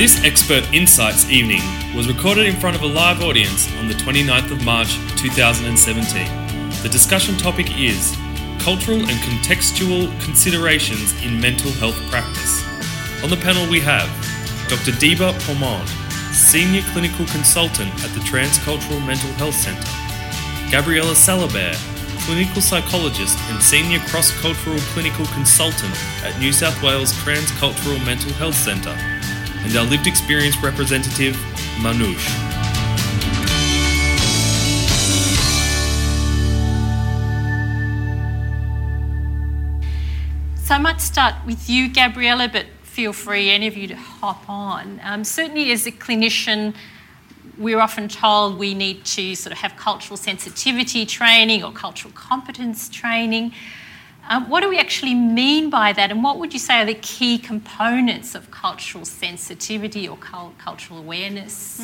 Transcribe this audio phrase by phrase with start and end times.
[0.00, 1.60] This Expert Insights evening
[1.94, 6.24] was recorded in front of a live audience on the 29th of March 2017.
[6.82, 8.16] The discussion topic is
[8.60, 12.64] Cultural and Contextual Considerations in Mental Health Practice.
[13.22, 14.08] On the panel we have
[14.70, 14.92] Dr.
[14.92, 15.86] Deba Pomond,
[16.32, 19.84] Senior Clinical Consultant at the Transcultural Mental Health Centre,
[20.72, 21.76] Gabriella Salabert,
[22.24, 25.94] Clinical Psychologist and Senior Cross Cultural Clinical Consultant
[26.24, 28.96] at New South Wales Transcultural Mental Health Centre,
[29.64, 31.34] and our lived experience representative,
[31.80, 32.50] Manoush.
[40.56, 44.48] So I might start with you, Gabriella, but feel free, any of you, to hop
[44.48, 45.00] on.
[45.02, 46.74] Um, certainly, as a clinician,
[47.58, 52.88] we're often told we need to sort of have cultural sensitivity training or cultural competence
[52.88, 53.52] training.
[54.30, 56.94] Um, what do we actually mean by that, and what would you say are the
[56.94, 61.82] key components of cultural sensitivity or cul- cultural awareness?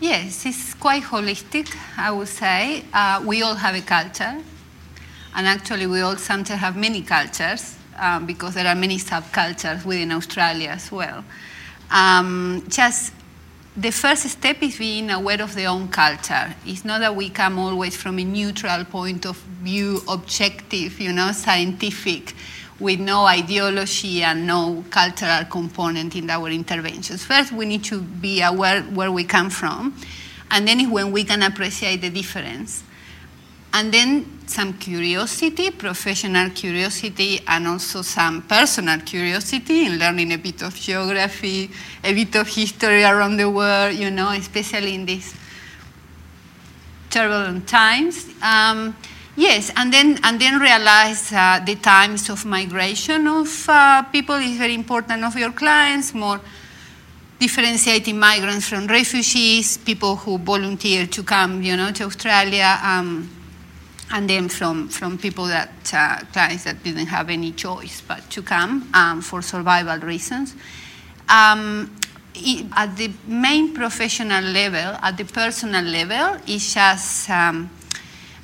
[0.00, 2.84] Yes, it's quite holistic, I would say.
[2.94, 4.42] Uh, we all have a culture,
[5.34, 10.12] and actually, we all sometimes have many cultures um, because there are many subcultures within
[10.12, 11.22] Australia as well.
[11.90, 13.12] Um, just
[13.80, 16.54] the first step is being aware of their own culture.
[16.66, 21.32] It's not that we come always from a neutral point of view, objective, you know,
[21.32, 22.34] scientific,
[22.78, 27.24] with no ideology and no cultural component in our interventions.
[27.24, 29.96] First, we need to be aware where we come from,
[30.50, 32.82] and then is when we can appreciate the difference.
[33.72, 40.62] And then some curiosity, professional curiosity, and also some personal curiosity in learning a bit
[40.62, 41.70] of geography,
[42.02, 45.34] a bit of history around the world, you know, especially in these
[47.10, 48.26] turbulent times.
[48.42, 48.96] Um,
[49.36, 54.58] yes, and then and then realize uh, the times of migration of uh, people is
[54.58, 56.12] very important of your clients.
[56.12, 56.40] More
[57.38, 62.78] differentiating migrants from refugees, people who volunteer to come, you know, to Australia.
[62.82, 63.39] Um,
[64.12, 68.42] and then from, from people that uh, clients that didn't have any choice but to
[68.42, 70.54] come um, for survival reasons.
[71.28, 71.94] Um,
[72.36, 77.70] i- at the main professional level, at the personal level, it's just um,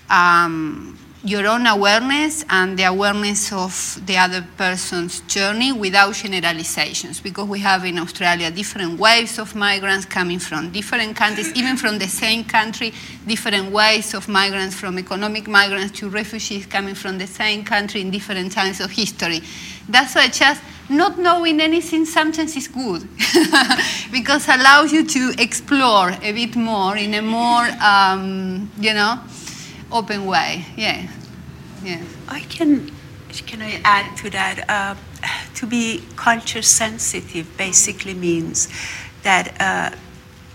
[0.09, 7.48] um, your own awareness and the awareness of the other person's journey without generalizations because
[7.48, 12.06] we have in Australia different waves of migrants coming from different countries, even from the
[12.06, 12.92] same country,
[13.26, 18.10] different waves of migrants from economic migrants to refugees coming from the same country in
[18.12, 19.41] different times of history.
[19.88, 23.09] That's why just not knowing anything sometimes is good
[24.12, 29.20] because allows you to explore a bit more in a more, um, you know,
[29.92, 30.64] open way.
[30.76, 31.08] Yeah.
[31.82, 32.02] Yeah.
[32.28, 32.91] I can,
[33.47, 34.69] can I add to that?
[34.69, 34.94] Uh,
[35.54, 38.69] to be culture sensitive basically means
[39.22, 39.97] that uh,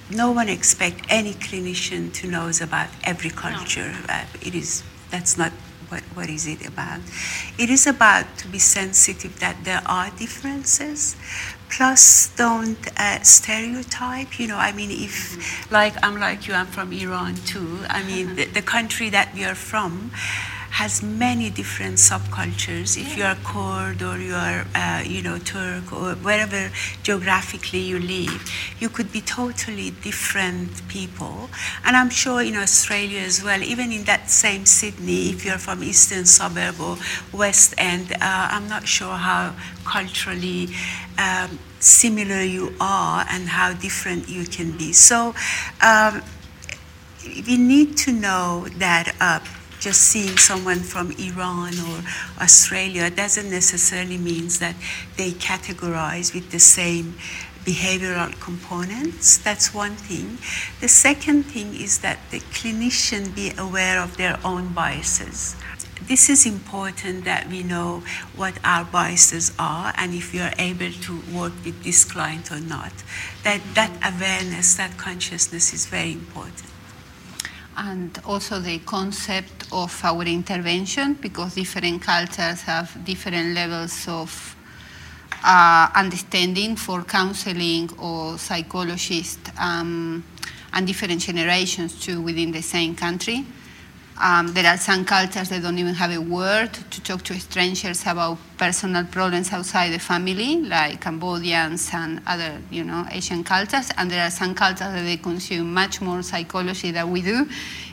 [0.09, 3.95] no one expect any clinician to knows about every culture.
[4.07, 5.51] Uh, it is that's not
[5.91, 7.01] what, what is it about.
[7.59, 11.17] It is about to be sensitive that there are differences.
[11.69, 14.39] Plus, don't uh, stereotype.
[14.39, 17.79] You know, I mean, if like I'm like you, I'm from Iran too.
[17.89, 20.11] I mean, the, the country that we are from
[20.71, 22.97] has many different subcultures.
[22.97, 26.71] If you are Kurd or you are, uh, you know, Turk or wherever
[27.03, 28.49] geographically you live,
[28.79, 31.49] you could be totally different people.
[31.85, 35.83] And I'm sure in Australia as well, even in that same Sydney, if you're from
[35.83, 36.97] eastern suburb or
[37.33, 39.53] west end, uh, I'm not sure how
[39.85, 40.69] culturally
[41.17, 44.93] um, similar you are and how different you can be.
[44.93, 45.35] So.
[45.81, 46.21] Um,
[47.23, 49.39] we need to know that uh,
[49.81, 52.03] just seeing someone from Iran or
[52.39, 54.75] Australia doesn't necessarily means that
[55.17, 57.15] they categorize with the same
[57.65, 59.39] behavioral components.
[59.39, 60.37] That's one thing.
[60.81, 65.55] The second thing is that the clinician be aware of their own biases.
[66.07, 68.03] This is important that we know
[68.35, 72.59] what our biases are and if we are able to work with this client or
[72.59, 72.91] not.
[73.43, 76.69] That, that awareness, that consciousness is very important.
[77.77, 84.55] And also the concept of our intervention because different cultures have different levels of
[85.43, 90.23] uh, understanding for counseling or psychologists um,
[90.73, 93.45] and different generations too within the same country.
[94.19, 98.01] Um, there are some cultures that don't even have a word to talk to strangers
[98.05, 103.89] about personal problems outside the family, like Cambodians and other, you know, Asian cultures.
[103.97, 107.47] And there are some cultures that they consume much more psychology than we do,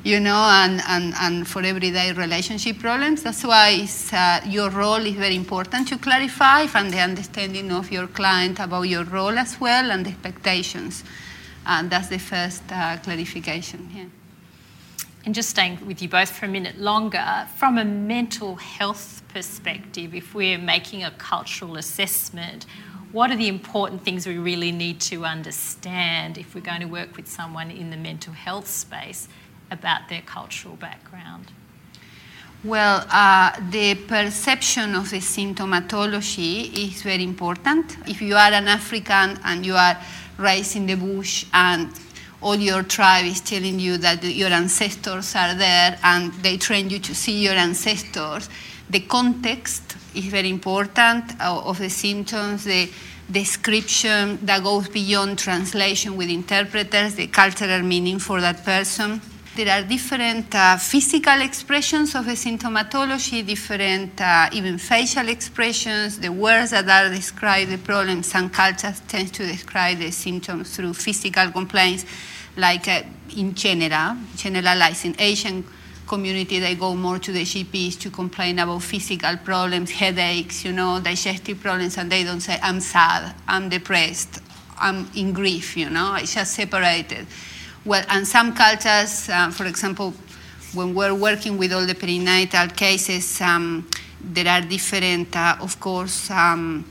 [0.04, 3.22] you know, and, and, and for everyday relationship problems.
[3.22, 8.06] That's why uh, your role is very important to clarify and the understanding of your
[8.06, 11.04] client about your role as well and the expectations.
[11.64, 13.88] And that's the first uh, clarification.
[13.94, 14.04] Yeah.
[15.28, 20.14] And just staying with you both for a minute longer, from a mental health perspective,
[20.14, 22.64] if we're making a cultural assessment,
[23.12, 27.14] what are the important things we really need to understand if we're going to work
[27.14, 29.28] with someone in the mental health space
[29.70, 31.52] about their cultural background?
[32.64, 37.98] Well, uh, the perception of the symptomatology is very important.
[38.08, 39.98] If you are an African and you are
[40.38, 41.92] raised in the bush and
[42.40, 46.98] all your tribe is telling you that your ancestors are there and they train you
[47.00, 48.48] to see your ancestors.
[48.90, 52.90] The context is very important uh, of the symptoms, the
[53.30, 59.20] description that goes beyond translation with interpreters, the cultural meaning for that person.
[59.58, 66.70] There are different uh, physical expressions of symptomatology, different uh, even facial expressions, the words
[66.70, 68.22] that are describe the problem.
[68.22, 72.06] Some cultures tend to describe the symptoms through physical complaints,
[72.56, 73.02] like uh,
[73.36, 75.64] in general, generalizing Asian
[76.06, 81.00] community, they go more to the GPs to complain about physical problems, headaches, you know,
[81.00, 84.40] digestive problems, and they don't say, I'm sad, I'm depressed,
[84.78, 87.26] I'm in grief, you know, it's just separated.
[87.84, 90.12] Well, and some cultures, uh, for example,
[90.74, 93.88] when we're working with all the perinatal cases, um,
[94.20, 96.84] there are different, uh, of course, um,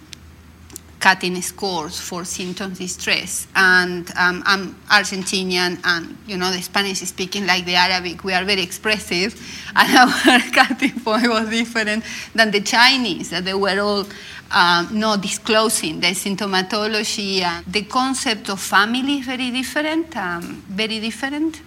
[1.08, 3.48] cutting scores for symptoms distress.
[3.56, 8.26] And um, I'm Argentinian, and you know the Spanish is speaking like the Arabic.
[8.26, 9.32] We are very expressive,
[9.76, 12.04] and our cutting point was different
[12.36, 13.30] than the Chinese.
[13.30, 14.06] That they were all
[14.52, 17.40] um, not disclosing the symptomatology.
[17.72, 21.62] The concept of family is very different, um, very different.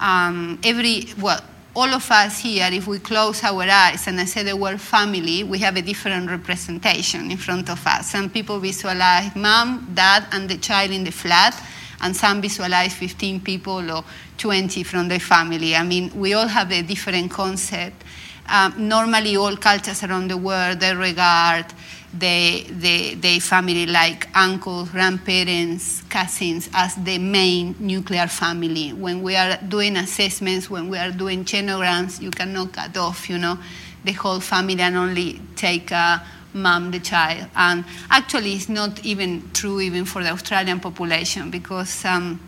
[0.00, 1.42] Um, every, well,
[1.78, 5.44] all of us here, if we close our eyes and I say the word family,
[5.44, 8.10] we have a different representation in front of us.
[8.10, 11.54] Some people visualize mom, dad, and the child in the flat,
[12.00, 14.02] and some visualize 15 people or
[14.38, 15.76] 20 from the family.
[15.76, 18.02] I mean, we all have a different concept.
[18.48, 21.66] Um, normally, all cultures around the world, they regard
[22.12, 28.92] the, the, the family like uncles, grandparents, cousins as the main nuclear family.
[28.92, 33.38] When we are doing assessments, when we are doing genograms, you cannot cut off, you
[33.38, 33.58] know,
[34.04, 36.18] the whole family and only take uh,
[36.54, 37.46] mom, the child.
[37.54, 42.40] And actually, it's not even true even for the Australian population because um,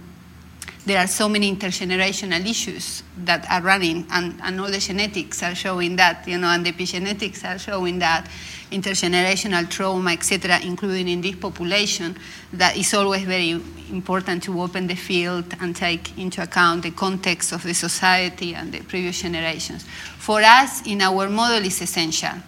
[0.87, 5.55] there are so many intergenerational issues that are running, and, and all the genetics are
[5.55, 8.27] showing that, you know, and the epigenetics are showing that
[8.71, 12.17] intergenerational trauma, etc., including in this population,
[12.53, 13.51] that is always very
[13.91, 18.73] important to open the field and take into account the context of the society and
[18.73, 19.85] the previous generations.
[20.19, 22.39] For us, in our model, is essential.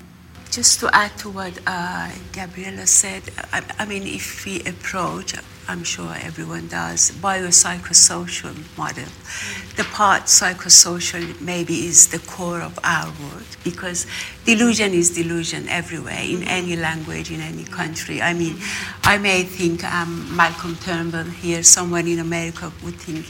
[0.50, 5.34] Just to add to what uh, Gabriela said, I, I mean, if we approach
[5.68, 9.04] I'm sure everyone does, biopsychosocial model.
[9.76, 14.06] The part psychosocial maybe is the core of our work because
[14.44, 18.20] delusion is delusion everywhere, in any language, in any country.
[18.20, 18.56] I mean,
[19.04, 23.26] I may think I'm Malcolm Turnbull here, someone in America would think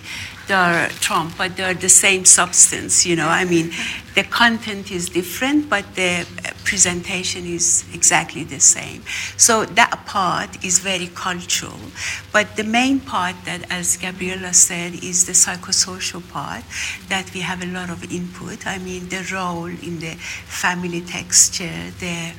[0.49, 3.29] they're Trump, but they're the same substance, you know.
[3.29, 3.71] I mean,
[4.15, 6.27] the content is different, but the
[6.65, 9.03] presentation is exactly the same.
[9.37, 11.79] So that part is very cultural.
[12.33, 16.65] But the main part that, as Gabriela said, is the psychosocial part
[17.09, 18.67] that we have a lot of input.
[18.67, 20.15] I mean, the role in the
[20.47, 22.33] family texture, the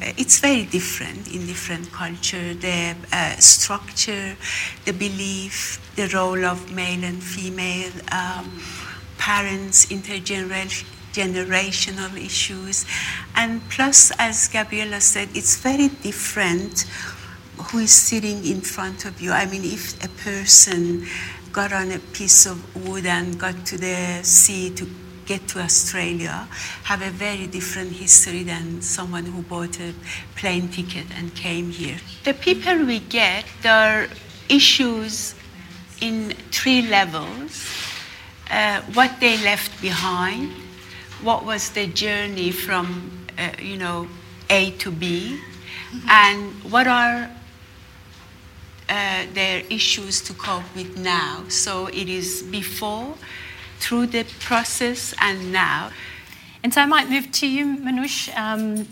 [0.00, 2.54] it's very different in different culture.
[2.54, 4.36] The uh, structure,
[4.84, 8.62] the belief, the role of male and female um,
[9.18, 12.86] parents, intergenerational generational issues.
[13.34, 16.84] And plus, as Gabriela said, it's very different
[17.66, 19.32] who is sitting in front of you.
[19.32, 21.06] I mean, if a person
[21.52, 22.56] got on a piece of
[22.86, 24.86] wood and got to the sea to
[25.26, 26.48] get to Australia,
[26.84, 29.92] have a very different history than someone who bought a
[30.36, 31.98] plane ticket and came here.
[32.24, 34.08] The people we get, there are
[34.48, 35.34] issues
[36.00, 37.66] in three levels.
[38.50, 40.50] Uh, what they left behind,
[41.22, 44.08] what was the journey from, uh, you know,
[44.50, 45.38] A to B,
[45.90, 46.08] mm-hmm.
[46.08, 47.30] and what are
[48.88, 51.44] uh, their issues to cope with now.
[51.48, 53.14] So it is before
[53.80, 55.90] through the process and now.
[56.62, 58.34] And so I might move to you, Manoush.
[58.36, 58.88] Um,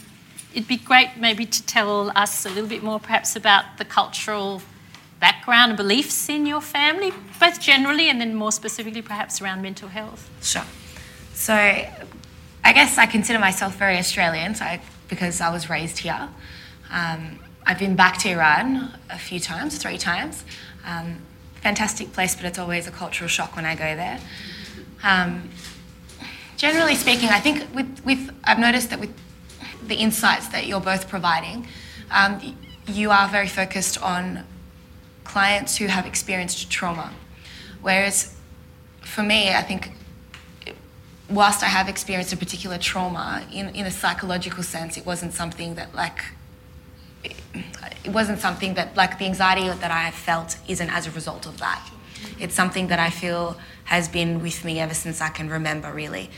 [0.55, 4.63] it'd be great maybe to tell us a little bit more perhaps about the cultural
[5.19, 9.89] background and beliefs in your family, both generally and then more specifically perhaps around mental
[9.89, 10.31] health.
[10.43, 10.65] Sure.
[11.33, 11.55] So
[12.67, 16.29] I guess I consider myself very Australian so I, because I was raised here.
[16.91, 20.43] Um, I've been back to Iran a few times, three times.
[20.85, 21.19] Um,
[21.63, 24.19] fantastic place, but it's always a cultural shock when I go there.
[25.05, 25.49] Um,
[26.57, 29.15] generally speaking, I think with, with I've noticed that with
[29.87, 31.69] the insights that you're both providing,
[32.11, 32.57] um,
[32.89, 34.43] you are very focused on
[35.23, 37.13] clients who have experienced trauma.
[37.81, 38.35] Whereas
[39.03, 39.93] for me, I think
[41.29, 45.75] whilst I have experienced a particular trauma, in, in a psychological sense, it wasn't something
[45.75, 46.25] that like
[47.25, 51.47] it wasn't something that like the anxiety that I have felt isn't as a result
[51.47, 51.83] of that.
[52.39, 56.31] It's something that I feel has been with me ever since I can remember, really.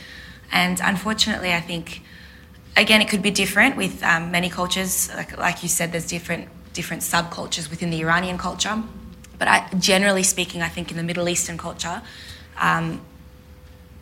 [0.51, 2.01] And unfortunately, I think
[2.75, 5.13] again it could be different with um, many cultures.
[5.13, 8.81] Like, like you said, there's different different subcultures within the Iranian culture.
[9.37, 12.01] But I, generally speaking, I think in the Middle Eastern culture,
[12.57, 13.01] um,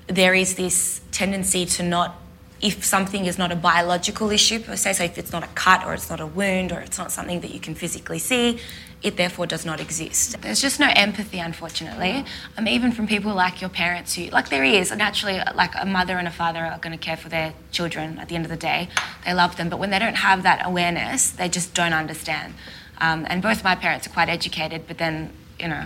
[0.08, 2.16] there is this tendency to not
[2.60, 5.86] if something is not a biological issue per se, so if it's not a cut
[5.86, 8.60] or it's not a wound or it's not something that you can physically see,
[9.04, 10.42] it therefore does not exist.
[10.42, 12.26] There's just no empathy, unfortunately.
[12.58, 16.18] Um, even from people like your parents, who like there is naturally like a mother
[16.18, 18.58] and a father are going to care for their children at the end of the
[18.58, 18.90] day.
[19.24, 22.56] They love them, but when they don't have that awareness, they just don't understand.
[23.00, 25.86] Um, and both my parents are quite educated, but then you know,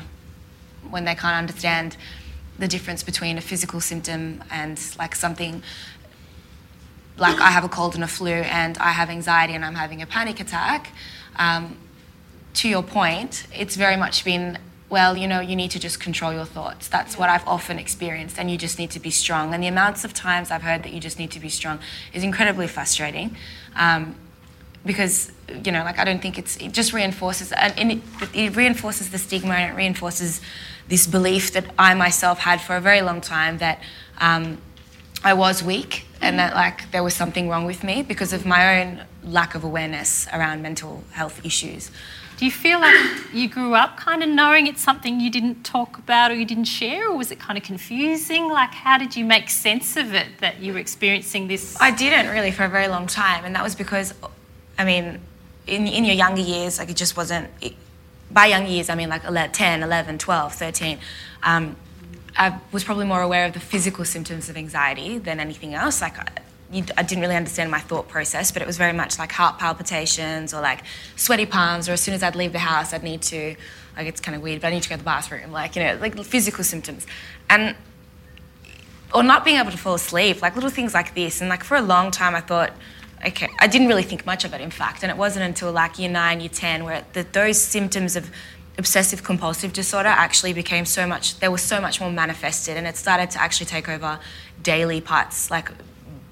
[0.90, 1.98] when they can't understand
[2.60, 5.64] the difference between a physical symptom and like something
[7.18, 10.02] like I have a cold and a flu and I have anxiety and I'm having
[10.02, 10.92] a panic attack,
[11.38, 11.78] um,
[12.56, 14.58] to your point, it's very much been,
[14.90, 16.88] well, you know, you need to just control your thoughts.
[16.88, 19.54] That's what I've often experienced, and you just need to be strong.
[19.54, 21.80] And the amounts of times I've heard that you just need to be strong
[22.14, 23.38] is incredibly frustrating.
[23.76, 24.16] Um,
[24.86, 25.32] because
[25.64, 28.00] you know, like I don't think it's it just reinforces and it,
[28.34, 30.42] it reinforces the stigma and it reinforces
[30.88, 33.82] this belief that I myself had for a very long time that
[34.20, 34.58] um,
[35.24, 38.82] I was weak and that like there was something wrong with me because of my
[38.82, 41.92] own lack of awareness around mental health issues.
[42.42, 42.96] Do you feel like
[43.34, 46.66] you grew up kind of knowing it's something you didn't talk about or you didn't
[46.66, 48.50] share, or was it kind of confusing?
[48.50, 51.80] Like, how did you make sense of it that you were experiencing this?
[51.80, 54.16] I didn't really for a very long time, and that was because,
[54.80, 55.20] I mean,
[55.68, 57.50] in, in your younger years, like it just wasn't.
[57.62, 57.76] It,
[58.30, 61.00] by young years, I mean like 10, 11, 12, 13.
[61.44, 61.76] Um,
[62.38, 66.02] I was probably more aware of the physical symptoms of anxiety than anything else.
[66.02, 66.28] Like, I,
[66.98, 70.54] I didn't really understand my thought process, but it was very much like heart palpitations
[70.54, 70.84] or like
[71.18, 73.56] sweaty palms, or as soon as I'd leave the house, I'd need to,
[73.98, 75.84] like, it's kind of weird, but I need to go to the bathroom, like, you
[75.84, 77.06] know, like physical symptoms.
[77.50, 77.76] And,
[79.14, 81.42] or not being able to fall asleep, like little things like this.
[81.42, 82.72] And, like, for a long time, I thought,
[83.26, 85.04] okay, I didn't really think much of it, in fact.
[85.04, 88.30] And it wasn't until like year nine, year 10, where the, those symptoms of
[88.78, 92.98] obsessive compulsive disorder actually became so much, there was so much more manifested and it
[92.98, 94.20] started to actually take over
[94.64, 95.72] daily parts, like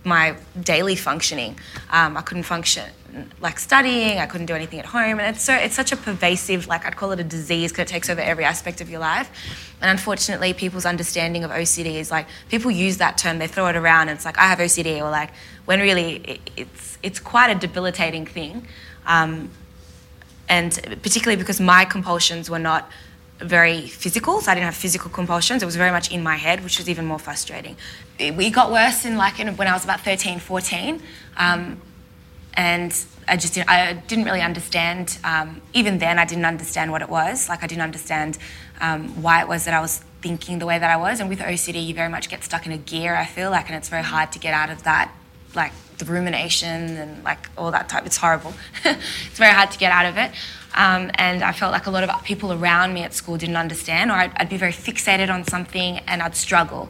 [0.04, 1.58] my daily functioning.
[1.92, 2.90] Um, I couldn't function
[3.42, 5.20] like studying, I couldn't do anything at home.
[5.20, 7.88] And it's so it's such a pervasive, like I'd call it a disease because it
[7.88, 9.30] takes over every aspect of your life.
[9.82, 13.76] And unfortunately, people's understanding of OCD is like people use that term, they throw it
[13.76, 15.32] around, and it's like I have OCD, or like
[15.66, 18.68] when really it, it's it's quite a debilitating thing.
[19.06, 19.50] Um,
[20.48, 20.74] and
[21.04, 22.90] particularly because my compulsions were not
[23.40, 25.64] very physical, so I didn't have physical compulsions.
[25.64, 27.78] It was very much in my head, which was even more frustrating.
[28.18, 31.02] It got worse in like in, when I was about 13, 14,
[31.38, 31.82] um,
[32.60, 32.94] and
[33.26, 35.18] I just didn't, I didn't really understand.
[35.24, 37.48] Um, even then, I didn't understand what it was.
[37.48, 38.38] Like I didn't understand
[38.82, 41.22] um, why it was that I was thinking the way that I was.
[41.22, 43.16] And with OCD, you very much get stuck in a gear.
[43.16, 45.10] I feel like, and it's very hard to get out of that,
[45.56, 48.06] like the rumination and like all that type.
[48.06, 48.54] It's horrible.
[48.84, 50.32] it's very hard to get out of it.
[50.76, 54.12] Um, and I felt like a lot of people around me at school didn't understand,
[54.12, 56.90] or I'd, I'd be very fixated on something and I'd struggle.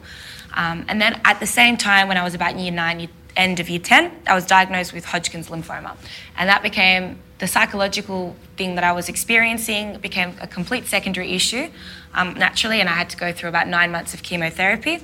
[0.56, 3.60] Um, and then at the same time, when I was about year nine, year, end
[3.60, 5.96] of year 10, I was diagnosed with Hodgkin's lymphoma.
[6.38, 11.69] And that became the psychological thing that I was experiencing became a complete secondary issue
[12.13, 15.00] um, naturally, and I had to go through about nine months of chemotherapy.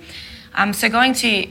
[0.53, 1.47] Um, so going to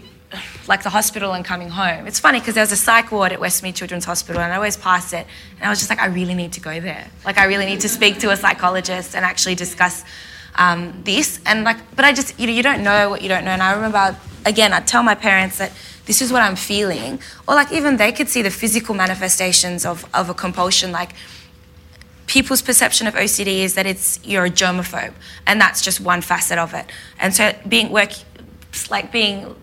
[0.66, 2.06] like the hospital and coming home.
[2.06, 4.76] It's funny because there was a psych ward at Westmead Children's Hospital and I always
[4.76, 5.26] passed it
[5.56, 7.06] and I was just like, I really need to go there.
[7.24, 10.04] Like I really need to speak to a psychologist and actually discuss
[10.56, 11.40] um, this.
[11.46, 13.52] And like, but I just, you know, you don't know what you don't know.
[13.52, 15.72] And I remember, again, I'd tell my parents that
[16.06, 17.18] this is what I'm feeling.
[17.48, 20.92] Or like even they could see the physical manifestations of, of a compulsion.
[20.92, 21.14] Like
[22.26, 25.14] people's perception of OCD is that it's, you're a germaphobe.
[25.46, 26.86] And that's just one facet of it.
[27.18, 28.10] And so being, work,
[28.90, 29.54] like being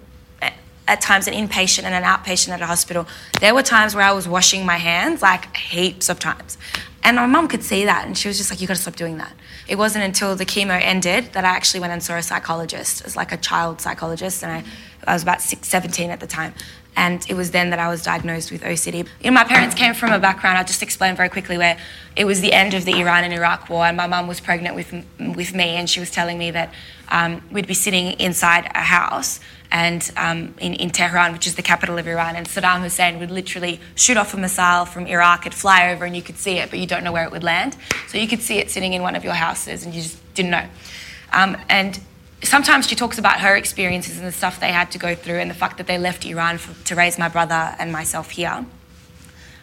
[0.87, 3.07] at times an inpatient and an outpatient at a hospital,
[3.39, 6.57] there were times where I was washing my hands like heaps of times.
[7.03, 9.17] And my mum could see that and she was just like, you gotta stop doing
[9.17, 9.33] that.
[9.67, 13.15] It wasn't until the chemo ended that I actually went and saw a psychologist, as
[13.15, 14.63] like a child psychologist, and I,
[15.07, 16.53] I was about six, 17 at the time.
[16.95, 19.07] And it was then that I was diagnosed with OCD.
[19.21, 21.77] You know, my parents came from a background, I'll just explain very quickly, where
[22.17, 24.75] it was the end of the Iran and Iraq war, and my mum was pregnant
[24.75, 26.73] with, with me, and she was telling me that
[27.07, 29.39] um, we'd be sitting inside a house
[29.71, 33.31] and um, in, in Tehran, which is the capital of Iran, and Saddam Hussein would
[33.31, 36.69] literally shoot off a missile from Iraq, it'd fly over, and you could see it,
[36.69, 37.77] but you don't know where it would land.
[38.09, 40.51] So you could see it sitting in one of your houses, and you just didn't
[40.51, 40.65] know.
[41.31, 41.99] Um, and
[42.43, 45.49] sometimes she talks about her experiences and the stuff they had to go through, and
[45.49, 48.65] the fact that they left Iran for, to raise my brother and myself here.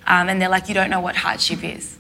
[0.07, 1.99] Um, and they're like, you don't know what hardship is.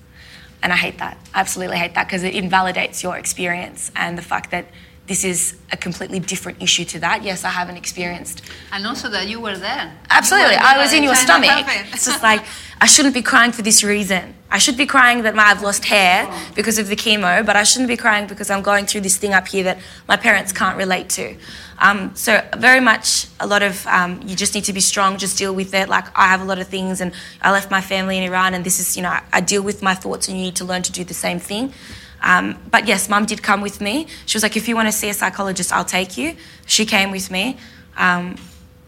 [0.62, 1.18] And I hate that.
[1.34, 4.66] I absolutely hate that because it invalidates your experience and the fact that
[5.08, 7.22] this is a completely different issue to that.
[7.22, 8.42] Yes, I haven't experienced.
[8.70, 9.90] And also that you were there.
[10.10, 10.56] Absolutely.
[10.56, 11.50] Were I was in your stomach.
[11.92, 12.44] It's just like,
[12.80, 14.34] I shouldn't be crying for this reason.
[14.50, 17.88] I should be crying that I've lost hair because of the chemo, but I shouldn't
[17.88, 21.08] be crying because I'm going through this thing up here that my parents can't relate
[21.10, 21.36] to.
[21.78, 25.38] Um, so, very much a lot of um, you just need to be strong, just
[25.38, 25.88] deal with it.
[25.88, 28.64] Like, I have a lot of things, and I left my family in Iran, and
[28.64, 30.92] this is, you know, I deal with my thoughts, and you need to learn to
[30.92, 31.72] do the same thing.
[32.22, 34.06] Um, but yes, mum did come with me.
[34.26, 36.36] She was like, if you want to see a psychologist, I'll take you.
[36.66, 37.56] She came with me.
[37.96, 38.36] Um,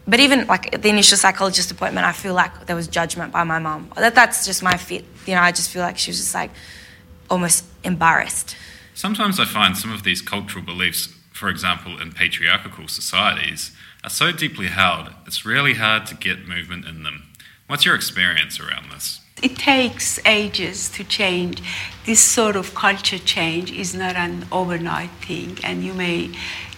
[0.07, 3.59] but even like the initial psychologist appointment, I feel like there was judgment by my
[3.59, 3.91] mum.
[3.95, 5.05] That, that's just my fit.
[5.25, 6.51] You know, I just feel like she was just like
[7.29, 8.55] almost embarrassed.
[8.93, 13.71] Sometimes I find some of these cultural beliefs, for example, in patriarchal societies,
[14.03, 17.30] are so deeply held, it's really hard to get movement in them.
[17.71, 19.21] What's your experience around this?
[19.41, 21.63] It takes ages to change.
[22.05, 26.31] This sort of culture change is not an overnight thing, and you may,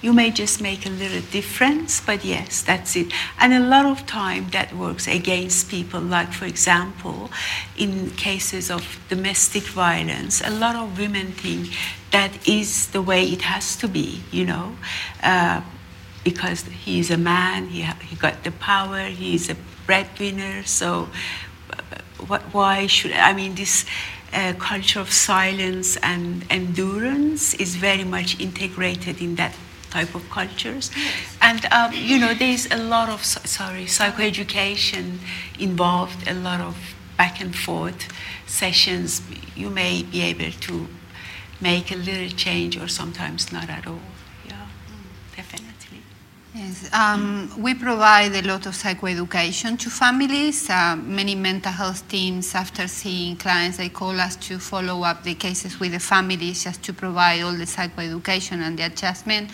[0.04, 2.00] you may just make a little difference.
[2.00, 3.12] But yes, that's it.
[3.40, 6.00] And a lot of time that works against people.
[6.00, 7.32] Like for example,
[7.76, 11.70] in cases of domestic violence, a lot of women think
[12.12, 14.22] that is the way it has to be.
[14.30, 14.76] You know.
[15.24, 15.62] Uh,
[16.24, 21.10] because he's a man, he, ha- he got the power, he's a breadwinner, so
[22.28, 23.86] what, why should I mean this
[24.34, 29.56] uh, culture of silence and endurance is very much integrated in that
[29.92, 30.90] type of cultures,
[31.42, 35.20] and um, you know there's a lot of so- sorry psychoeducation
[35.60, 36.76] involved, a lot of
[37.18, 38.08] back and forth
[38.48, 39.22] sessions.
[39.56, 40.88] You may be able to
[41.62, 44.00] make a little change, or sometimes not at all.
[46.56, 50.70] Yes, um, we provide a lot of psychoeducation to families.
[50.70, 55.34] Uh, many mental health teams, after seeing clients, they call us to follow up the
[55.34, 59.50] cases with the families just to provide all the psychoeducation and the adjustment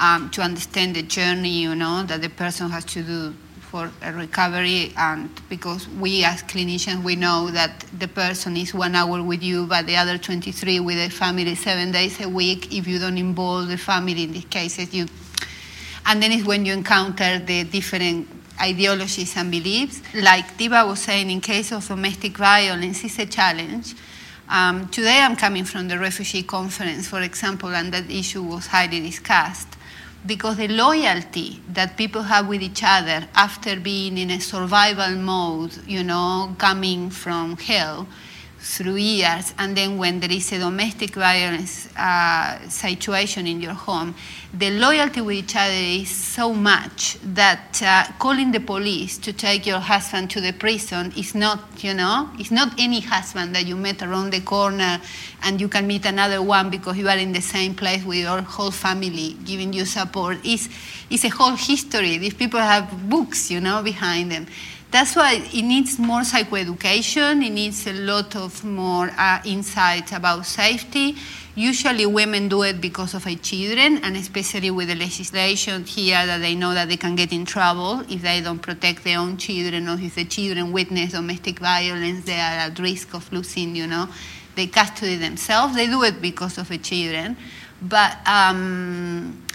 [0.00, 4.12] um, to understand the journey, you know, that the person has to do for a
[4.12, 4.92] recovery.
[4.96, 9.66] And because we as clinicians, we know that the person is one hour with you,
[9.66, 12.74] but the other 23 with the family seven days a week.
[12.74, 15.06] If you don't involve the family in these cases, you
[16.06, 18.28] and then it's when you encounter the different
[18.60, 20.00] ideologies and beliefs.
[20.14, 23.94] Like Diva was saying, in case of domestic violence, it's a challenge.
[24.48, 29.00] Um, today I'm coming from the refugee conference, for example, and that issue was highly
[29.00, 29.68] discussed
[30.24, 35.76] because the loyalty that people have with each other after being in a survival mode,
[35.86, 38.06] you know, coming from hell
[38.66, 44.12] through years, and then when there is a domestic violence uh, situation in your home,
[44.52, 49.66] the loyalty with each other is so much that uh, calling the police to take
[49.66, 53.76] your husband to the prison is not, you know, it's not any husband that you
[53.76, 55.00] met around the corner
[55.42, 58.42] and you can meet another one because you are in the same place with your
[58.42, 60.38] whole family giving you support.
[60.42, 60.68] It's,
[61.08, 62.18] it's a whole history.
[62.18, 64.46] These people have books, you know, behind them.
[64.90, 67.44] That's why it needs more psychoeducation.
[67.44, 71.16] It needs a lot of more uh, insight about safety.
[71.56, 76.38] Usually, women do it because of their children, and especially with the legislation here that
[76.38, 79.88] they know that they can get in trouble if they don't protect their own children,
[79.88, 84.08] or if the children witness domestic violence, they are at risk of losing, you know,
[84.54, 85.74] the custody themselves.
[85.74, 87.36] They do it because of the children,
[87.82, 88.16] but.
[88.26, 89.45] Um,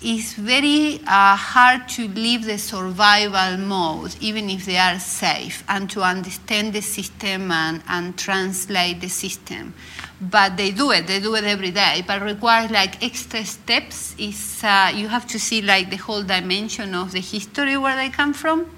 [0.00, 5.90] it's very uh, hard to leave the survival mode, even if they are safe, and
[5.90, 9.74] to understand the system and, and translate the system.
[10.20, 14.14] But they do it, they do it every day, but requires like extra steps.
[14.18, 18.08] Is uh, you have to see like the whole dimension of the history where they
[18.08, 18.70] come from.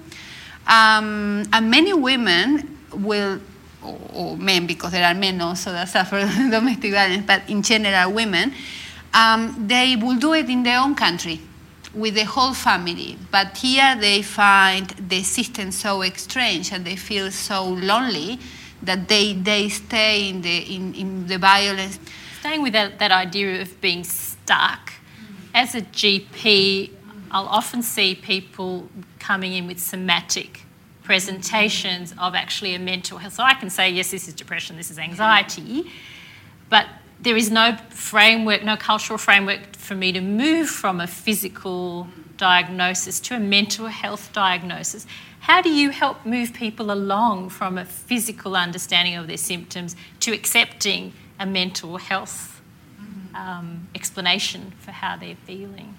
[0.66, 3.40] Um, and many women will,
[3.82, 8.12] or, or men, because there are men also that suffer domestic violence, but in general,
[8.12, 8.54] women
[9.14, 11.40] um, they will do it in their own country.
[11.94, 13.18] with the whole family.
[13.30, 18.38] But here they find the system so strange and they feel so lonely
[18.82, 21.98] that they, they stay in the, in, in the violence.
[22.40, 24.92] Staying with that, that idea of being stuck,
[25.52, 26.90] as a GP,
[27.30, 30.62] I'll often see people coming in with somatic
[31.02, 33.34] presentations of actually a mental health.
[33.34, 35.90] So I can say, yes, this is depression, this is anxiety,
[36.68, 36.86] but
[37.22, 43.20] there is no framework, no cultural framework for me to move from a physical diagnosis
[43.20, 45.06] to a mental health diagnosis.
[45.40, 50.32] How do you help move people along from a physical understanding of their symptoms to
[50.32, 52.60] accepting a mental health
[53.34, 55.96] um, explanation for how they're feeling?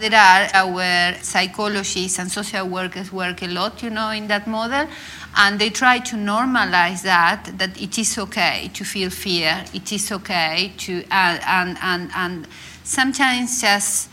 [0.00, 4.86] There are our psychologists and social workers work a lot, you know, in that model,
[5.38, 10.10] and they try to normalize that that it is okay to feel fear, it is
[10.12, 12.48] okay to uh, and and and
[12.82, 14.10] sometimes just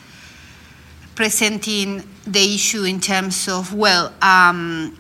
[1.15, 4.13] presenting the issue in terms of well.
[4.21, 4.97] Um,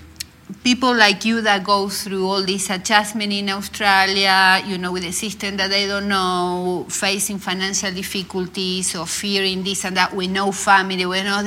[0.63, 5.11] people like you that go through all this adjustment in Australia, you know, with a
[5.11, 10.51] system that they don't know, facing financial difficulties or fearing this and that with no
[10.51, 11.41] family, with no,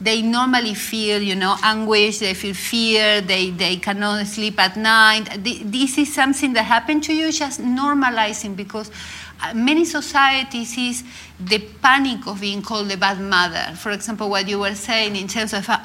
[0.00, 5.24] they, normally feel, you know, anguish, they feel fear, they, they cannot sleep at night.
[5.42, 8.90] This is something that happened to you, just normalizing because
[9.42, 11.04] uh, many societies is
[11.40, 13.74] the panic of being called a bad mother.
[13.76, 15.82] For example, what you were saying in terms of, uh,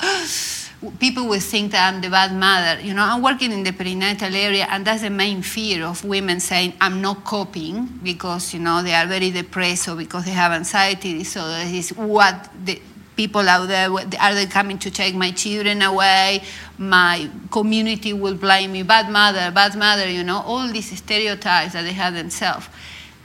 [1.00, 2.82] people will think that I'm the bad mother.
[2.82, 6.40] You know, I'm working in the perinatal area, and that's the main fear of women
[6.40, 10.52] saying, I'm not coping because, you know, they are very depressed or because they have
[10.52, 11.24] anxiety.
[11.24, 12.82] So this is what the
[13.16, 16.44] people out there, are they coming to take my children away?
[16.78, 21.82] My community will blame me, bad mother, bad mother, you know, all these stereotypes that
[21.82, 22.68] they have themselves.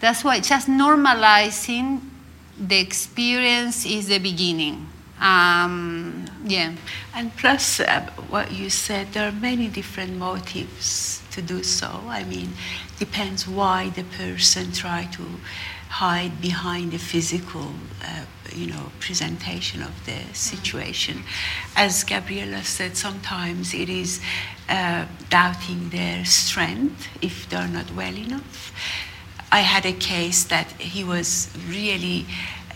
[0.01, 2.01] That's why just normalizing
[2.59, 4.89] the experience is the beginning.
[5.23, 6.75] Um, yeah.
[7.15, 11.89] And plus, uh, what you said, there are many different motives to do so.
[12.09, 12.51] I mean,
[12.99, 15.23] depends why the person try to
[15.89, 21.23] hide behind the physical, uh, you know, presentation of the situation.
[21.77, 24.21] As Gabriela said, sometimes it is
[24.69, 28.73] uh, doubting their strength if they're not well enough.
[29.53, 32.25] I had a case that he was really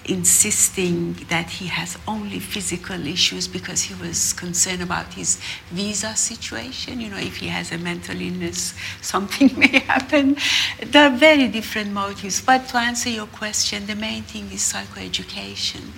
[0.09, 5.41] insisting that he has only physical issues because he was concerned about his
[5.71, 7.01] visa situation.
[7.01, 10.37] You know, if he has a mental illness, something may happen.
[10.81, 12.41] There are very different motives.
[12.41, 15.91] But to answer your question, the main thing is psychoeducation.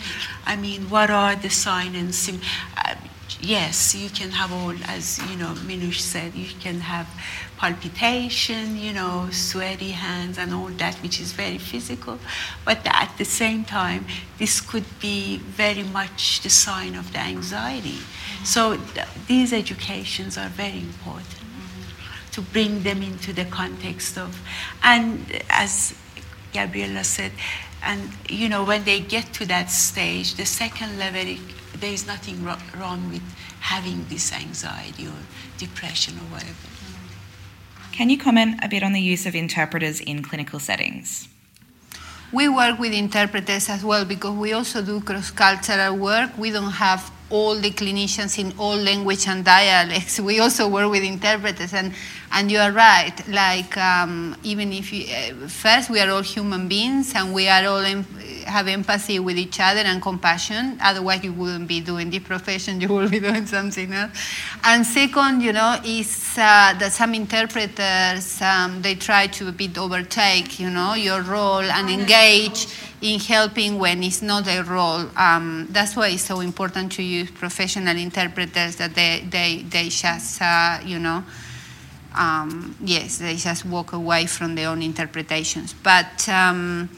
[0.47, 2.51] I mean, what are the signs and symptoms?
[2.77, 2.95] Uh,
[3.41, 7.09] yes, you can have all, as you know, Minush said, you can have
[7.59, 12.19] palpitation, you know, sweaty hands and all that, which is very physical.
[12.65, 14.07] But at the same time,
[14.39, 17.99] this could be very much the sign of the anxiety.
[17.99, 18.45] Mm-hmm.
[18.45, 21.41] So th- these educations are very important
[22.33, 24.41] to bring them into the context of,
[24.85, 25.95] and as
[26.53, 27.33] Gabriela said,
[27.83, 31.37] and you know, when they get to that stage, the second level,
[31.81, 33.23] there is nothing ro- wrong with
[33.61, 35.21] having this anxiety or
[35.59, 36.78] depression or whatever.
[37.99, 41.29] Can you comment a bit on the use of interpreters in clinical settings?
[42.33, 46.31] We work with interpreters as well because we also do cross cultural work.
[46.39, 50.19] We don't have all the clinicians in all language and dialects.
[50.21, 51.93] We also work with interpreters, and,
[52.33, 53.13] and you are right.
[53.29, 57.67] Like um, even if you, uh, first we are all human beings and we are
[57.67, 58.07] all em-
[58.47, 60.79] have empathy with each other and compassion.
[60.83, 62.81] Otherwise, you wouldn't be doing this profession.
[62.81, 64.13] You will be doing something else.
[64.65, 69.77] And second, you know, is uh, that some interpreters um, they try to a bit
[69.77, 72.67] overtake, you know, your role and engage
[73.01, 75.07] in helping when it's not their role.
[75.17, 80.41] Um, that's why it's so important to use professional interpreters that they, they, they just,
[80.41, 81.25] uh, you know,
[82.17, 85.75] um, yes, they just walk away from their own interpretations.
[85.75, 86.89] But um,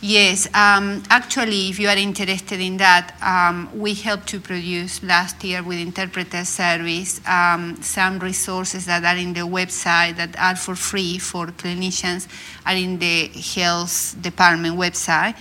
[0.00, 5.42] yes, um, actually, if you are interested in that, um, we helped to produce last
[5.44, 10.74] year with Interpreter Service um, some resources that are in the website that are for
[10.74, 12.28] free for clinicians,
[12.66, 15.36] are in the health department website.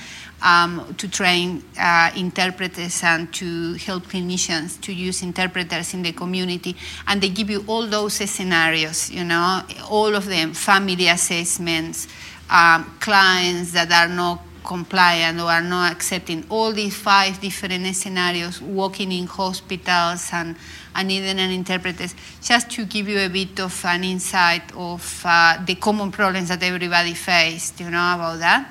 [0.45, 6.75] Um, to train uh, interpreters and to help clinicians to use interpreters in the community.
[7.07, 12.07] And they give you all those scenarios, you know, all of them family assessments,
[12.47, 18.61] um, clients that are not compliant or are not accepting all these five different scenarios,
[18.61, 20.55] working in hospitals and,
[20.93, 25.57] and even an interpreters, just to give you a bit of an insight of uh,
[25.65, 28.69] the common problems that everybody faced, you know, about that.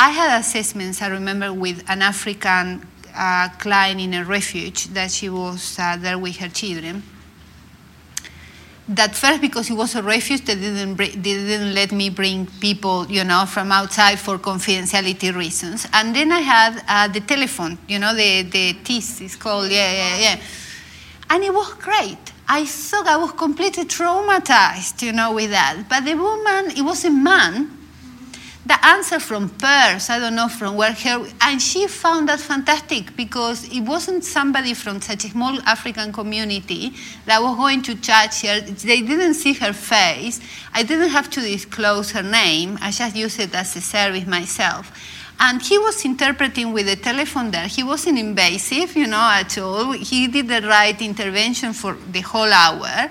[0.00, 5.28] I had assessments, I remember, with an African a client in a refuge that she
[5.28, 7.02] was uh, there with her children.
[8.88, 13.06] That first, because it was a refuge, they didn't, they didn't let me bring people,
[13.10, 15.86] you know, from outside for confidentiality reasons.
[15.92, 19.92] And then I had uh, the telephone, you know, the, the TIS is called, yeah,
[19.92, 20.40] yeah, yeah.
[21.28, 22.32] And it was great.
[22.48, 25.84] I thought I was completely traumatized, you know, with that.
[25.90, 27.79] But the woman, it was a man
[28.66, 33.16] the answer from Perth, I don't know from where her, and she found that fantastic
[33.16, 36.92] because it wasn't somebody from such a small African community
[37.24, 38.60] that was going to judge her.
[38.60, 40.40] They didn't see her face.
[40.74, 42.78] I didn't have to disclose her name.
[42.82, 44.92] I just used it as a service myself.
[45.42, 47.66] And he was interpreting with the telephone there.
[47.66, 49.92] He wasn't invasive, you know, at all.
[49.92, 53.08] He did the right intervention for the whole hour.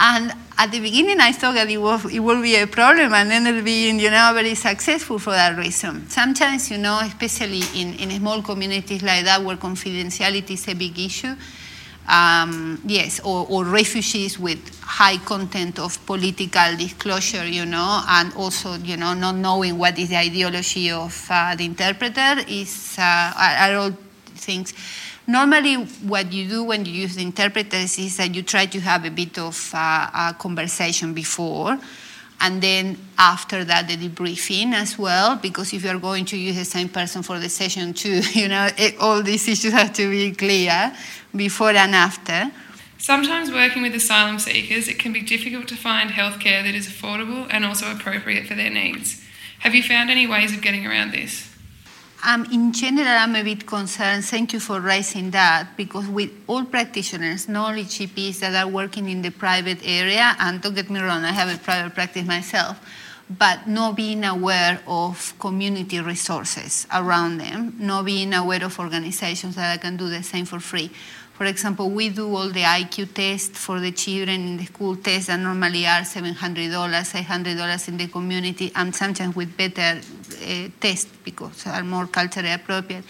[0.00, 3.32] And at the beginning, I thought that it, was, it would be a problem and
[3.32, 6.08] ended up being, you know, very successful for that reason.
[6.08, 10.98] Sometimes, you know, especially in, in small communities like that where confidentiality is a big
[10.98, 11.34] issue,
[12.08, 18.76] um, yes, or, or, refugees with high content of political disclosure, you know, and also,
[18.76, 23.74] you know, not knowing what is the ideology of uh, the interpreter is uh, are
[23.74, 23.92] all
[24.36, 24.72] things
[25.28, 29.04] Normally, what you do when you use the interpreters is that you try to have
[29.04, 31.78] a bit of uh, a conversation before,
[32.40, 36.64] and then after that, the debriefing as well, because if you're going to use the
[36.64, 40.32] same person for the session too, you know, it, all these issues have to be
[40.32, 40.96] clear
[41.36, 42.50] before and after.
[42.96, 47.46] Sometimes working with asylum seekers, it can be difficult to find healthcare that is affordable
[47.50, 49.22] and also appropriate for their needs.
[49.58, 51.54] Have you found any ways of getting around this?
[52.26, 54.24] Um, in general, I'm a bit concerned.
[54.24, 59.08] Thank you for raising that because with all practitioners, not only GPs that are working
[59.08, 62.84] in the private area, and don't get me wrong, I have a private practice myself,
[63.30, 69.74] but not being aware of community resources around them, not being aware of organizations that
[69.74, 70.90] I can do the same for free.
[71.38, 75.28] For example, we do all the IQ tests for the children in the school tests
[75.28, 81.64] that normally are $700, $800 in the community, and sometimes with better uh, tests because
[81.68, 83.04] are more culturally appropriate.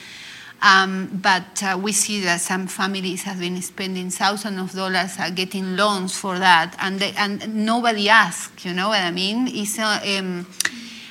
[0.61, 5.31] Um, but uh, we see that some families have been spending thousands of dollars uh,
[5.31, 9.49] getting loans for that, and, they, and nobody asks, you know what I mean?
[9.49, 10.47] It's, uh, um,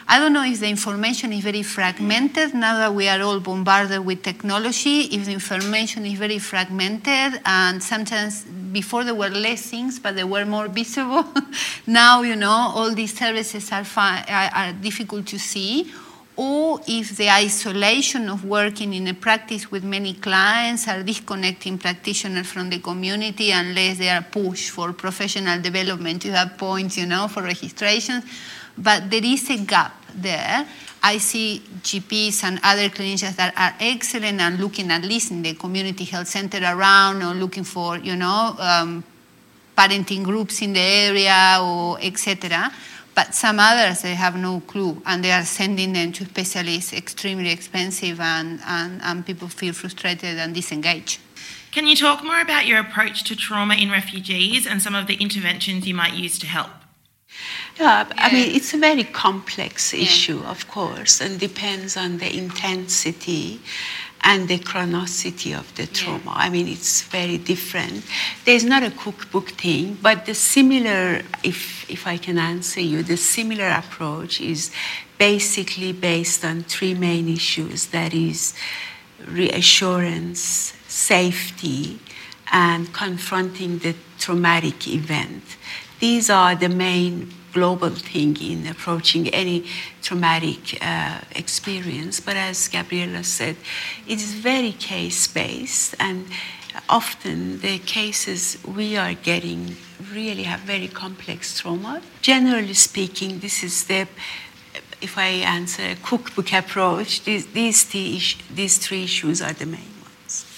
[0.10, 4.06] I don't know if the information is very fragmented now that we are all bombarded
[4.06, 10.00] with technology, if the information is very fragmented, and sometimes before there were less things,
[10.00, 11.26] but they were more visible.
[11.88, 13.86] now, you know, all these services are,
[14.30, 15.92] are, difficult to see
[16.38, 22.48] or if the isolation of working in a practice with many clients are disconnecting practitioners
[22.48, 27.28] from the community unless they are pushed for professional development to have points, you know,
[27.28, 28.24] for registrations
[28.78, 30.68] but there is a gap there.
[31.02, 35.54] I see GPs and other clinicians that are excellent and looking at least in the
[35.54, 39.04] community health center around or looking for, you know, um,
[39.78, 42.72] parenting groups in the area or etc.
[43.14, 47.50] But some others, they have no clue and they are sending them to specialists extremely
[47.50, 51.20] expensive and, and, and people feel frustrated and disengaged.
[51.72, 55.16] Can you talk more about your approach to trauma in refugees and some of the
[55.16, 56.70] interventions you might use to help?
[57.80, 63.60] Yeah, I mean, it's a very complex issue, of course, and depends on the intensity
[64.22, 66.32] and the chronicity of the trauma.
[66.34, 68.04] I mean, it's very different.
[68.46, 73.16] There's not a cookbook thing, but the similar, if, if I can answer you, the
[73.16, 74.72] similar approach is
[75.20, 78.56] basically based on three main issues that is,
[79.28, 82.00] reassurance, safety,
[82.52, 85.44] and confronting the traumatic event.
[86.00, 89.66] These are the main global thing in approaching any
[90.02, 92.20] traumatic uh, experience.
[92.20, 93.56] But as Gabriela said,
[94.08, 96.26] it is very case based, and
[96.90, 99.76] often the cases we are getting
[100.14, 102.02] really have very complex trauma.
[102.22, 104.08] Generally speaking, this is the
[105.00, 108.20] if I answer a cookbook approach, these, these, three,
[108.52, 109.97] these three issues are the main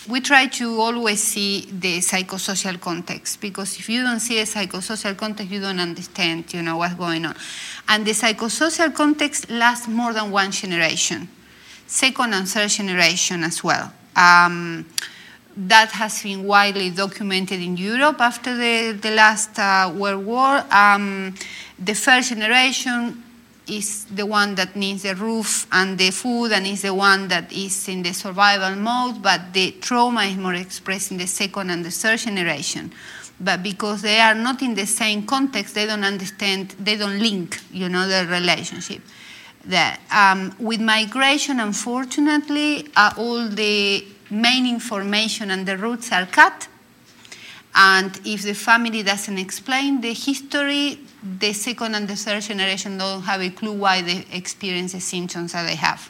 [0.09, 5.15] we try to always see the psychosocial context because if you don't see a psychosocial
[5.15, 7.35] context, you don't understand, you know, what's going on.
[7.87, 11.29] And the psychosocial context lasts more than one generation,
[11.85, 13.93] second and third generation as well.
[14.15, 14.85] Um,
[15.55, 20.63] that has been widely documented in Europe after the, the last uh, World War.
[20.71, 21.35] Um,
[21.77, 23.23] the first generation
[23.69, 27.51] is the one that needs the roof and the food and is the one that
[27.51, 31.85] is in the survival mode, but the trauma is more expressed in the second and
[31.85, 32.91] the third generation.
[33.39, 37.59] But because they are not in the same context, they don't understand, they don't link,
[37.71, 39.01] you know, the relationship.
[39.65, 46.67] That um, with migration, unfortunately, uh, all the main information and the roots are cut.
[47.81, 53.21] And if the family doesn't explain the history, the second and the third generation don't
[53.21, 56.09] have a clue why they experience the symptoms that they have.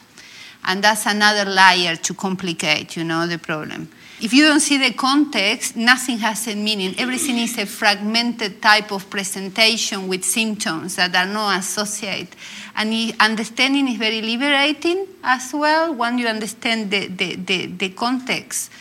[0.64, 3.88] And that's another layer to complicate, you know, the problem.
[4.20, 6.96] If you don't see the context, nothing has a meaning.
[6.98, 12.34] Everything is a fragmented type of presentation with symptoms that are not associated.
[12.74, 18.72] And understanding is very liberating as well when you understand the, the, the, the context.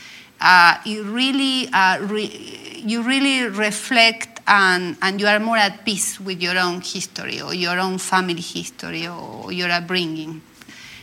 [0.41, 6.19] Uh, you really, uh, re- you really reflect and, and you are more at peace
[6.19, 10.41] with your own history or your own family history or your upbringing.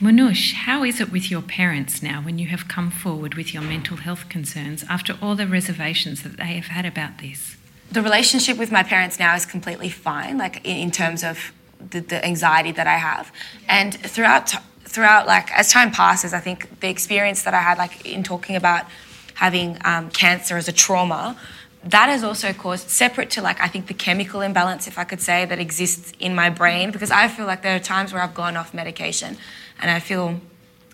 [0.01, 3.63] Manoush, how is it with your parents now when you have come forward with your
[3.63, 7.57] mental health concerns after all the reservations that they have had about this?
[7.93, 11.53] The relationship with my parents now is completely fine, like in terms of
[11.91, 13.33] the, the anxiety that I have.
[13.69, 18.05] And throughout, throughout, like as time passes, I think the experience that I had, like
[18.05, 18.85] in talking about
[19.37, 21.37] having um, cancer as a trauma,
[21.85, 25.21] that has also caused separate to like I think the chemical imbalance, if I could
[25.21, 28.35] say, that exists in my brain because I feel like there are times where I've
[28.35, 29.37] gone off medication
[29.81, 30.41] and I feel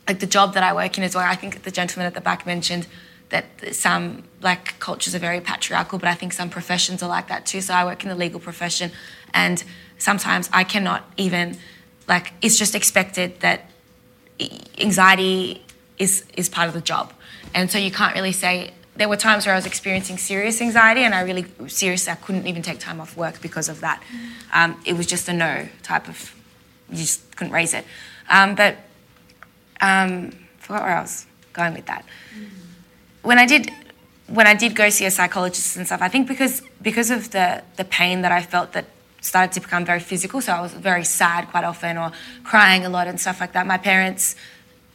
[0.07, 1.25] like the job that I work in as well.
[1.25, 2.87] I think the gentleman at the back mentioned
[3.31, 7.47] that some like cultures are very patriarchal, but I think some professions are like that
[7.47, 7.61] too.
[7.61, 8.93] So I work in the legal profession,
[9.33, 9.63] and
[9.99, 11.57] sometimes I cannot even
[12.09, 13.71] like it's just expected that
[14.79, 15.65] anxiety
[15.99, 17.13] is is part of the job,
[17.55, 18.73] and so you can't really say.
[18.95, 22.47] There were times where I was experiencing serious anxiety, and I really seriously I couldn't
[22.47, 24.03] even take time off work because of that.
[24.53, 26.35] Um, it was just a no type of
[26.91, 27.85] you just couldn't raise it.
[28.29, 28.77] Um, but
[29.81, 32.05] um, forgot where I was going with that.
[33.23, 33.71] When I did
[34.29, 37.63] when I did go see a psychologist and stuff, I think because because of the
[37.77, 38.87] the pain that I felt that
[39.21, 42.13] started to become very physical, so I was very sad quite often or
[42.45, 43.67] crying a lot and stuff like that.
[43.67, 44.37] My parents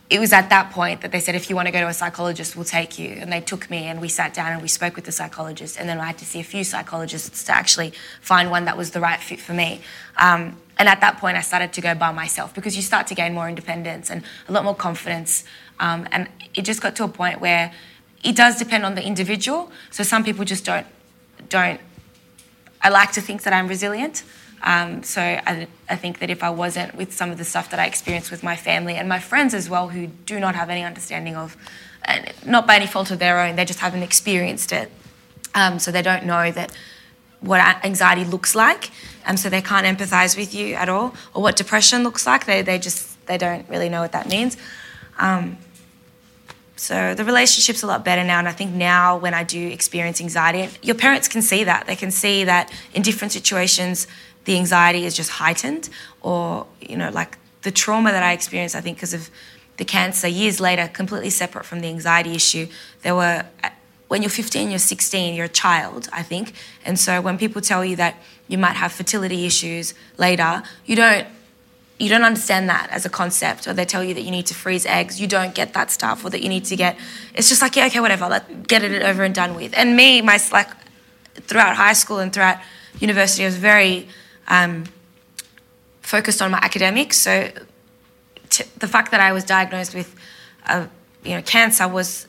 [0.10, 1.93] it was at that point that they said, if you want to go to a
[1.93, 3.10] psychologist, we'll take you.
[3.10, 5.78] And they took me and we sat down and we spoke with the psychologist.
[5.78, 7.91] And then I had to see a few psychologists to actually
[8.22, 9.82] find one that was the right fit for me.
[10.15, 13.15] Um, and at that point, I started to go by myself because you start to
[13.15, 15.43] gain more independence and a lot more confidence.
[15.80, 17.74] Um, and it just got to a point where
[18.24, 19.72] it does depend on the individual.
[19.91, 20.88] So some people just don't,
[21.50, 21.82] don't.
[22.82, 24.24] I like to think that I'm resilient.
[24.63, 27.80] Um, so I, I, think that if I wasn't with some of the stuff that
[27.80, 30.84] I experienced with my family and my friends as well, who do not have any
[30.84, 31.56] understanding of,
[32.04, 34.91] and not by any fault of their own, they just haven't experienced it.
[35.54, 36.76] Um, so they don't know that
[37.39, 38.89] what anxiety looks like,
[39.26, 42.46] um, so they can't empathise with you at all, or what depression looks like.
[42.46, 44.58] They, they just they don't really know what that means.
[45.20, 45.58] Um,
[46.78, 50.22] so the relationship's a lot better now, and I think now when I do experience
[50.22, 51.88] anxiety, your parents can see that.
[51.88, 54.08] They can see that in different situations,
[54.47, 55.89] the anxiety is just heightened,
[56.21, 58.75] or you know, like the trauma that I experienced.
[58.75, 59.29] I think because of
[59.75, 62.67] the cancer years later, completely separate from the anxiety issue.
[63.01, 63.69] There were uh,
[64.07, 66.53] when you're 15, you're 16, you're a child, I think.
[66.86, 68.15] And so when people tell you that
[68.47, 71.27] you might have fertility issues later, you don't
[71.99, 74.53] you don't understand that as a concept, or they tell you that you need to
[74.53, 76.97] freeze eggs, you don't get that stuff, or that you need to get.
[77.33, 79.73] It's just like yeah, okay, whatever, Let's get it over and done with.
[79.75, 80.69] And me, my like
[81.36, 82.60] throughout high school and throughout
[82.99, 84.07] university, I was very
[84.47, 84.86] um,
[86.01, 87.17] focused on my academics.
[87.17, 87.49] So
[88.49, 90.15] t- the fact that I was diagnosed with,
[90.67, 90.88] uh,
[91.23, 92.27] you know, cancer was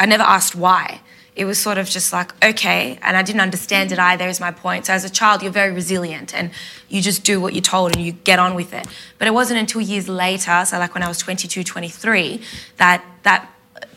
[0.00, 1.00] I never asked why.
[1.36, 4.50] It was sort of just like, okay, and I didn't understand it either, is my
[4.50, 4.86] point.
[4.86, 6.50] So as a child, you're very resilient and
[6.88, 8.86] you just do what you're told and you get on with it.
[9.18, 12.42] But it wasn't until years later, so like when I was 22, 23,
[12.78, 13.50] that, that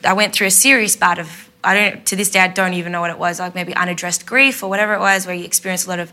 [0.04, 2.92] I went through a serious bout of, I don't, to this day, I don't even
[2.92, 5.86] know what it was, like maybe unaddressed grief or whatever it was, where you experience
[5.86, 6.12] a lot of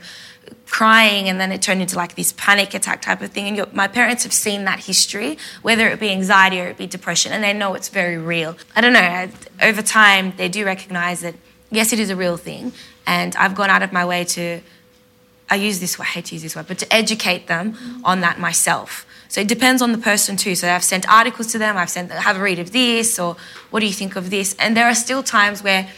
[0.71, 3.59] crying and then it turned into like this panic attack type of thing.
[3.59, 7.33] And my parents have seen that history whether it be anxiety or it be depression
[7.33, 8.57] and they know it's very real.
[8.77, 9.29] I don't know
[9.63, 11.35] over time they do recognize that
[11.71, 12.73] yes it is a real thing
[13.07, 14.61] and i've gone out of my way to
[15.49, 18.21] i use this word i hate to use this word but to educate them on
[18.21, 19.07] that myself.
[19.29, 20.55] So it depends on the person too.
[20.55, 23.37] So i've sent articles to them i've sent have a read of this or
[23.71, 24.55] what do you think of this?
[24.59, 25.89] And there are still times where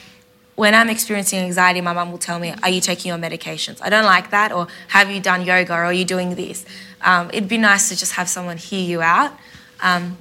[0.55, 3.79] when I'm experiencing anxiety, my mum will tell me, Are you taking your medications?
[3.83, 4.53] I don't like that.
[4.53, 5.73] Or have you done yoga?
[5.73, 6.65] Or are you doing this?
[7.01, 9.33] Um, it'd be nice to just have someone hear you out.
[9.81, 10.19] Um,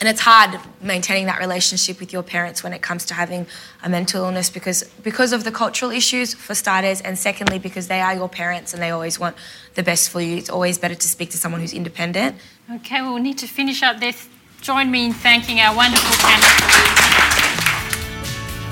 [0.00, 3.46] and it's hard maintaining that relationship with your parents when it comes to having
[3.82, 8.00] a mental illness because because of the cultural issues for starters and secondly because they
[8.00, 9.36] are your parents and they always want
[9.74, 12.36] the best for you it's always better to speak to someone who's independent
[12.74, 14.28] okay well we need to finish up this
[14.60, 17.43] join me in thanking our wonderful panelists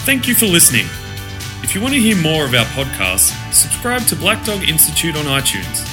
[0.04, 0.86] Thank you for listening.
[1.62, 5.26] If you want to hear more of our podcasts, subscribe to Black Dog Institute on
[5.26, 5.86] iTunes.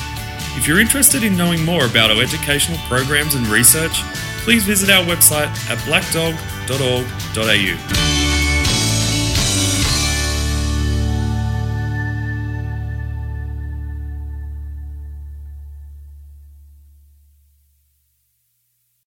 [0.57, 4.01] If you're interested in knowing more about our educational programs and research,
[4.43, 8.18] please visit our website at blackdog.org.au.